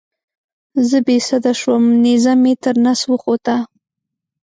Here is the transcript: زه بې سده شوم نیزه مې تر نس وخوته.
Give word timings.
زه 0.89 0.97
بې 1.05 1.17
سده 1.27 1.51
شوم 1.59 1.83
نیزه 2.03 2.33
مې 2.41 2.53
تر 2.63 2.75
نس 2.85 3.01
وخوته. 3.11 3.55